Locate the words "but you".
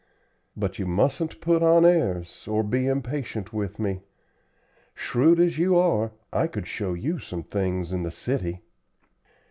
0.57-0.87